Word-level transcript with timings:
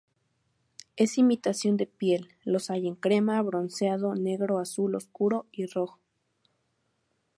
En 0.95 1.07
imitación 1.17 1.77
de 1.77 1.85
piel 1.85 2.29
los 2.43 2.71
hay 2.71 2.87
en 2.87 2.95
crema, 2.95 3.39
bronceado, 3.43 4.15
negro, 4.15 4.57
azul 4.57 4.95
oscuro 4.95 5.45
y 5.51 5.67
rojo. 5.67 5.99